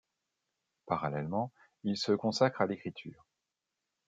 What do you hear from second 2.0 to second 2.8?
consacre à